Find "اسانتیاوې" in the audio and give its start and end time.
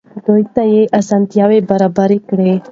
0.99-1.59